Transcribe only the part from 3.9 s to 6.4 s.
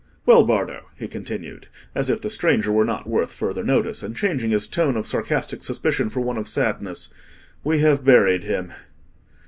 and changing his tone of sarcastic suspicion for one